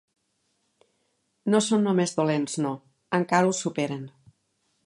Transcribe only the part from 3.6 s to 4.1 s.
superen.